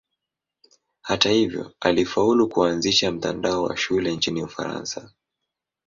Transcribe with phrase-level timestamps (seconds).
[1.01, 5.11] Hata hivyo alifaulu kuanzisha mtandao wa shule nchini Ufaransa.